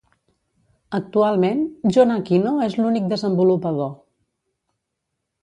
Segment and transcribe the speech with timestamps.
[0.99, 1.61] Actualment,
[1.97, 3.93] Jon Aquino és l'únic desenvolupador.